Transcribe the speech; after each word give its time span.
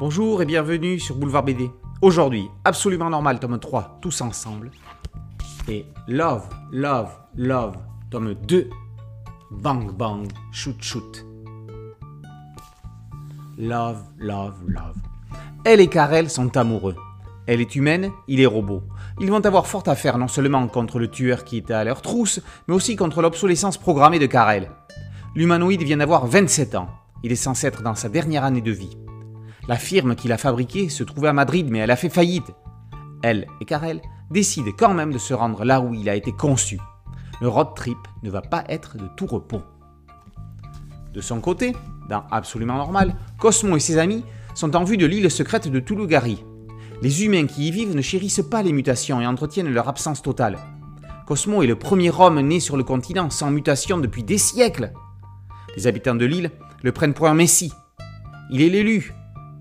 Bonjour 0.00 0.40
et 0.40 0.44
bienvenue 0.44 1.00
sur 1.00 1.16
Boulevard 1.16 1.42
BD. 1.42 1.72
Aujourd'hui, 2.02 2.48
Absolument 2.64 3.10
Normal, 3.10 3.40
tome 3.40 3.58
3, 3.58 3.98
tous 4.00 4.20
ensemble. 4.20 4.70
Et 5.66 5.86
Love, 6.06 6.48
Love, 6.70 7.10
Love, 7.34 7.74
tome 8.08 8.34
2, 8.34 8.70
Bang 9.50 9.90
Bang, 9.92 10.28
Shoot 10.52 10.80
Shoot. 10.80 11.26
Love, 13.58 14.04
Love, 14.18 14.54
Love. 14.68 14.94
Elle 15.64 15.80
et 15.80 15.88
Karel 15.88 16.30
sont 16.30 16.56
amoureux. 16.56 16.94
Elle 17.48 17.60
est 17.60 17.74
humaine, 17.74 18.12
il 18.28 18.40
est 18.40 18.46
robot. 18.46 18.84
Ils 19.18 19.32
vont 19.32 19.44
avoir 19.44 19.66
fort 19.66 19.82
à 19.86 19.96
faire 19.96 20.16
non 20.16 20.28
seulement 20.28 20.68
contre 20.68 21.00
le 21.00 21.08
tueur 21.08 21.42
qui 21.42 21.56
était 21.56 21.74
à 21.74 21.82
leur 21.82 22.02
trousse, 22.02 22.40
mais 22.68 22.74
aussi 22.74 22.94
contre 22.94 23.20
l'obsolescence 23.20 23.78
programmée 23.78 24.20
de 24.20 24.26
Karel. 24.26 24.70
L'humanoïde 25.34 25.82
vient 25.82 25.96
d'avoir 25.96 26.28
27 26.28 26.76
ans. 26.76 26.88
Il 27.24 27.32
est 27.32 27.34
censé 27.34 27.66
être 27.66 27.82
dans 27.82 27.96
sa 27.96 28.08
dernière 28.08 28.44
année 28.44 28.60
de 28.60 28.70
vie. 28.70 28.96
La 29.68 29.76
firme 29.76 30.14
qu'il 30.14 30.32
a 30.32 30.38
fabriquée 30.38 30.88
se 30.88 31.04
trouvait 31.04 31.28
à 31.28 31.34
Madrid, 31.34 31.68
mais 31.70 31.80
elle 31.80 31.90
a 31.90 31.96
fait 31.96 32.08
faillite. 32.08 32.50
Elle 33.22 33.46
et 33.60 33.66
Karel 33.66 34.00
décident 34.30 34.72
quand 34.76 34.94
même 34.94 35.12
de 35.12 35.18
se 35.18 35.34
rendre 35.34 35.62
là 35.62 35.82
où 35.82 35.92
il 35.92 36.08
a 36.08 36.14
été 36.14 36.32
conçu. 36.32 36.78
Le 37.42 37.48
road 37.48 37.68
trip 37.76 37.98
ne 38.22 38.30
va 38.30 38.40
pas 38.40 38.64
être 38.68 38.96
de 38.96 39.06
tout 39.14 39.26
repos. 39.26 39.60
De 41.12 41.20
son 41.20 41.40
côté, 41.40 41.76
dans 42.08 42.24
Absolument 42.30 42.78
Normal, 42.78 43.14
Cosmo 43.38 43.76
et 43.76 43.80
ses 43.80 43.98
amis 43.98 44.24
sont 44.54 44.74
en 44.74 44.84
vue 44.84 44.96
de 44.96 45.04
l'île 45.04 45.30
secrète 45.30 45.68
de 45.68 45.80
Toulougari. 45.80 46.42
Les 47.02 47.24
humains 47.24 47.46
qui 47.46 47.68
y 47.68 47.70
vivent 47.70 47.94
ne 47.94 48.02
chérissent 48.02 48.48
pas 48.50 48.62
les 48.62 48.72
mutations 48.72 49.20
et 49.20 49.26
entretiennent 49.26 49.72
leur 49.72 49.88
absence 49.88 50.22
totale. 50.22 50.56
Cosmo 51.26 51.62
est 51.62 51.66
le 51.66 51.78
premier 51.78 52.10
homme 52.10 52.40
né 52.40 52.58
sur 52.58 52.78
le 52.78 52.84
continent 52.84 53.28
sans 53.28 53.50
mutation 53.50 53.98
depuis 53.98 54.24
des 54.24 54.38
siècles. 54.38 54.92
Les 55.76 55.86
habitants 55.86 56.14
de 56.14 56.24
l'île 56.24 56.52
le 56.82 56.92
prennent 56.92 57.12
pour 57.12 57.28
un 57.28 57.34
messie. 57.34 57.72
Il 58.50 58.62
est 58.62 58.70
l'élu, 58.70 59.12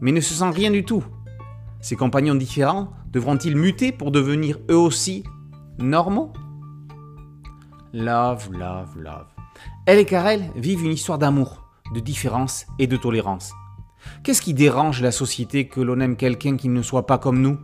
mais 0.01 0.11
ne 0.11 0.21
se 0.21 0.33
sent 0.33 0.49
rien 0.49 0.71
du 0.71 0.83
tout. 0.83 1.03
Ses 1.81 1.95
compagnons 1.95 2.35
différents 2.35 2.91
devront-ils 3.11 3.55
muter 3.55 3.91
pour 3.91 4.11
devenir 4.11 4.57
eux 4.69 4.77
aussi 4.77 5.23
normaux? 5.79 6.33
Love, 7.93 8.49
love, 8.51 8.97
love. 8.97 9.27
Elle 9.85 9.99
et 9.99 10.05
Karel 10.05 10.51
vivent 10.55 10.83
une 10.83 10.91
histoire 10.91 11.17
d'amour, 11.17 11.65
de 11.93 11.99
différence 11.99 12.65
et 12.79 12.87
de 12.87 12.97
tolérance. 12.97 13.53
Qu'est-ce 14.23 14.41
qui 14.41 14.53
dérange 14.53 15.01
la 15.01 15.11
société 15.11 15.67
que 15.67 15.81
l'on 15.81 15.99
aime 15.99 16.17
quelqu'un 16.17 16.57
qui 16.57 16.69
ne 16.69 16.81
soit 16.81 17.05
pas 17.05 17.17
comme 17.17 17.41
nous? 17.41 17.57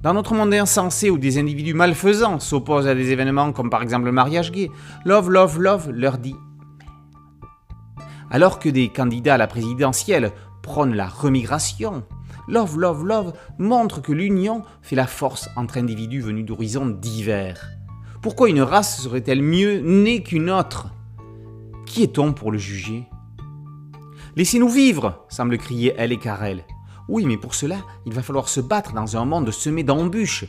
Dans 0.00 0.14
notre 0.14 0.34
monde 0.34 0.54
insensé 0.54 1.10
où 1.10 1.18
des 1.18 1.38
individus 1.38 1.74
malfaisants 1.74 2.38
s'opposent 2.38 2.86
à 2.86 2.94
des 2.94 3.10
événements 3.10 3.52
comme 3.52 3.70
par 3.70 3.82
exemple 3.82 4.06
le 4.06 4.12
mariage 4.12 4.52
gay, 4.52 4.70
Love, 5.04 5.30
Love, 5.30 5.60
Love 5.60 5.90
leur 5.90 6.18
dit 6.18 6.36
alors 8.30 8.58
que 8.58 8.68
des 8.68 8.88
candidats 8.88 9.34
à 9.34 9.38
la 9.38 9.46
présidentielle 9.46 10.32
prônent 10.62 10.94
la 10.94 11.06
remigration, 11.06 12.04
Love, 12.48 12.78
Love, 12.78 13.04
Love 13.04 13.32
montre 13.58 14.00
que 14.00 14.12
l'union 14.12 14.62
fait 14.80 14.96
la 14.96 15.06
force 15.06 15.50
entre 15.54 15.76
individus 15.76 16.20
venus 16.20 16.46
d'horizons 16.46 16.86
divers. 16.86 17.68
Pourquoi 18.22 18.48
une 18.48 18.62
race 18.62 19.02
serait-elle 19.02 19.42
mieux 19.42 19.80
née 19.80 20.22
qu'une 20.22 20.50
autre? 20.50 20.88
Qui 21.84 22.02
est-on 22.02 22.32
pour 22.32 22.50
le 22.50 22.56
juger? 22.56 23.04
Laissez-nous 24.34 24.70
vivre 24.70 25.26
semble 25.28 25.58
crier 25.58 25.94
elle 25.98 26.10
et 26.10 26.18
Karel. 26.18 26.64
Oui, 27.08 27.26
mais 27.26 27.36
pour 27.36 27.54
cela, 27.54 27.76
il 28.06 28.14
va 28.14 28.22
falloir 28.22 28.48
se 28.48 28.60
battre 28.60 28.94
dans 28.94 29.16
un 29.18 29.26
monde 29.26 29.50
semé 29.50 29.82
d'embûches. 29.82 30.46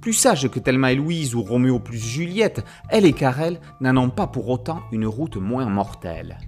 Plus 0.00 0.14
sages 0.14 0.48
que 0.50 0.58
Thelma 0.58 0.92
et 0.92 0.96
Louise 0.96 1.34
ou 1.34 1.42
Roméo 1.42 1.80
plus 1.80 1.98
Juliette, 1.98 2.64
elle 2.88 3.04
et 3.04 3.12
Karel 3.12 3.60
n'en 3.82 3.96
ont 3.98 4.10
pas 4.10 4.26
pour 4.26 4.48
autant 4.48 4.80
une 4.90 5.06
route 5.06 5.36
moins 5.36 5.66
mortelle. 5.66 6.38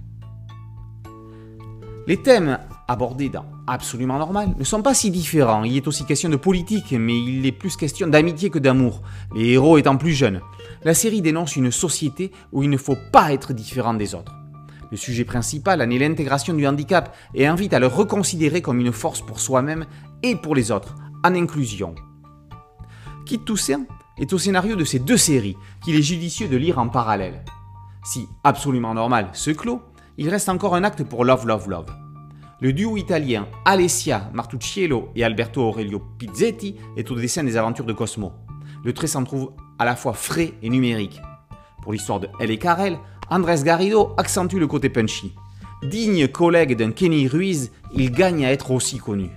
Les 2.07 2.17
thèmes 2.17 2.59
abordés 2.87 3.29
dans 3.29 3.45
Absolument 3.67 4.17
Normal 4.17 4.49
ne 4.57 4.63
sont 4.63 4.81
pas 4.81 4.93
si 4.93 5.11
différents. 5.11 5.63
Il 5.63 5.77
est 5.77 5.87
aussi 5.87 6.05
question 6.05 6.29
de 6.29 6.35
politique, 6.35 6.91
mais 6.91 7.17
il 7.17 7.45
est 7.45 7.51
plus 7.51 7.75
question 7.75 8.07
d'amitié 8.07 8.49
que 8.49 8.59
d'amour, 8.59 9.01
les 9.35 9.51
héros 9.51 9.77
étant 9.77 9.97
plus 9.97 10.13
jeunes. 10.13 10.41
La 10.83 10.93
série 10.93 11.21
dénonce 11.21 11.55
une 11.55 11.71
société 11.71 12.31
où 12.51 12.63
il 12.63 12.69
ne 12.69 12.77
faut 12.77 12.97
pas 13.11 13.33
être 13.33 13.53
différent 13.53 13.93
des 13.93 14.15
autres. 14.15 14.35
Le 14.91 14.97
sujet 14.97 15.25
principal 15.25 15.81
en 15.81 15.89
est 15.89 15.97
l'intégration 15.97 16.53
du 16.53 16.67
handicap 16.67 17.15
et 17.33 17.47
invite 17.47 17.73
à 17.73 17.79
le 17.79 17.87
reconsidérer 17.87 18.61
comme 18.61 18.79
une 18.79 18.91
force 18.91 19.21
pour 19.21 19.39
soi-même 19.39 19.85
et 20.21 20.35
pour 20.35 20.53
les 20.53 20.71
autres, 20.71 20.95
en 21.23 21.33
inclusion. 21.33 21.95
Kit 23.25 23.39
Toussaint 23.39 23.85
est 24.17 24.33
au 24.33 24.37
scénario 24.37 24.75
de 24.75 24.83
ces 24.83 24.99
deux 24.99 25.17
séries 25.17 25.57
qu'il 25.83 25.95
est 25.95 26.01
judicieux 26.01 26.47
de 26.47 26.57
lire 26.57 26.77
en 26.77 26.89
parallèle. 26.89 27.43
Si 28.03 28.27
Absolument 28.43 28.93
Normal 28.93 29.29
se 29.33 29.51
clôt, 29.51 29.81
il 30.17 30.29
reste 30.29 30.49
encore 30.49 30.75
un 30.75 30.83
acte 30.83 31.03
pour 31.03 31.25
Love 31.25 31.47
Love 31.47 31.69
Love. 31.69 32.02
Le 32.63 32.71
duo 32.71 32.95
italien 32.95 33.49
Alessia 33.65 34.31
Martucciello 34.33 35.09
et 35.17 35.25
Alberto 35.25 35.61
Aurelio 35.61 36.01
Pizzetti 36.17 36.77
est 36.95 37.11
au 37.11 37.15
dessin 37.15 37.43
des 37.43 37.57
aventures 37.57 37.83
de 37.83 37.91
Cosmo. 37.91 38.31
Le 38.85 38.93
trait 38.93 39.07
s'en 39.07 39.25
trouve 39.25 39.51
à 39.77 39.83
la 39.83 39.97
fois 39.97 40.13
frais 40.13 40.53
et 40.61 40.69
numérique. 40.69 41.21
Pour 41.81 41.91
l'histoire 41.91 42.21
de 42.21 42.29
Elle 42.39 42.51
et 42.51 42.57
Karel, 42.57 42.97
Andrés 43.29 43.63
Garrido 43.65 44.13
accentue 44.15 44.59
le 44.59 44.67
côté 44.67 44.87
punchy. 44.87 45.33
Digne 45.83 46.29
collègue 46.29 46.77
d'un 46.77 46.91
Kenny 46.91 47.27
Ruiz, 47.27 47.73
il 47.93 48.11
gagne 48.11 48.45
à 48.45 48.53
être 48.53 48.71
aussi 48.71 48.97
connu. 48.97 49.29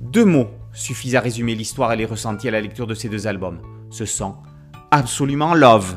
Deux 0.00 0.24
mots 0.24 0.50
suffisent 0.72 1.16
à 1.16 1.20
résumer 1.20 1.56
l'histoire 1.56 1.92
et 1.92 1.96
les 1.96 2.06
ressentis 2.06 2.46
à 2.46 2.52
la 2.52 2.60
lecture 2.60 2.86
de 2.86 2.94
ces 2.94 3.08
deux 3.08 3.26
albums. 3.26 3.58
Ce 3.90 4.04
sont 4.04 4.36
absolument 4.92 5.52
love. 5.52 5.96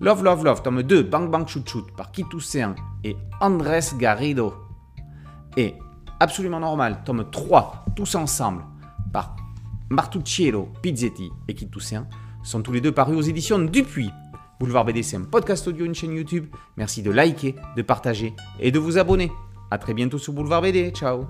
Love 0.00 0.24
Love 0.24 0.44
Love, 0.44 0.62
tome 0.62 0.82
2, 0.82 1.02
Bang 1.02 1.30
Bang 1.30 1.46
Shoot 1.46 1.68
Shoot 1.68 1.92
par 1.94 2.10
Kit 2.10 2.24
Toussaint 2.24 2.74
et 3.04 3.16
Andrés 3.40 3.80
Garrido. 3.98 4.54
Et 5.58 5.74
Absolument 6.20 6.60
Normal, 6.60 7.02
tome 7.04 7.26
3, 7.30 7.84
Tous 7.94 8.14
Ensemble 8.14 8.64
par 9.12 9.36
Martucciello 9.90 10.68
Pizzetti 10.80 11.30
et 11.48 11.54
Kit 11.54 11.68
Toussaint 11.68 12.06
sont 12.42 12.62
tous 12.62 12.72
les 12.72 12.80
deux 12.80 12.92
parus 12.92 13.16
aux 13.16 13.22
éditions 13.22 13.58
Dupuis. 13.58 14.10
Boulevard 14.58 14.86
BD, 14.86 15.02
c'est 15.02 15.16
un 15.16 15.24
podcast 15.24 15.68
audio, 15.68 15.84
une 15.84 15.94
chaîne 15.94 16.12
YouTube. 16.12 16.46
Merci 16.78 17.02
de 17.02 17.10
liker, 17.10 17.56
de 17.76 17.82
partager 17.82 18.34
et 18.58 18.70
de 18.70 18.78
vous 18.78 18.96
abonner. 18.96 19.30
A 19.70 19.76
très 19.76 19.92
bientôt 19.92 20.18
sur 20.18 20.32
Boulevard 20.32 20.62
BD. 20.62 20.92
Ciao 20.92 21.26